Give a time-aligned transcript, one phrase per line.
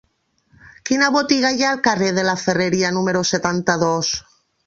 [0.89, 4.13] Quina botiga hi ha al carrer de la Ferreria número setanta-dos?